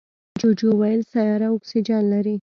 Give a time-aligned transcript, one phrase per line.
[0.39, 2.35] جوجو وویل سیاره اکسیجن لري.